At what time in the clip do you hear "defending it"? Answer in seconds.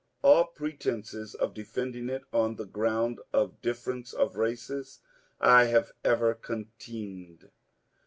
1.53-2.23